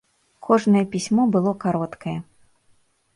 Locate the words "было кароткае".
1.35-2.15